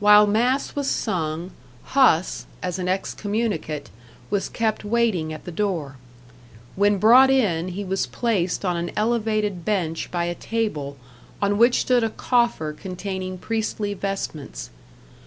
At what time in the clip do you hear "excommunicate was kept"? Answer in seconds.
2.88-4.82